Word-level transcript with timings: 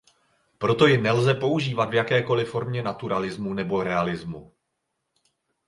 Proto 0.57 0.87
ji 0.87 0.97
nelze 0.97 1.33
použít 1.33 1.75
v 1.89 1.93
jakékoli 1.93 2.45
formě 2.45 2.83
naturalismu 2.83 3.53
nebo 3.53 3.83
realismu. 3.83 4.53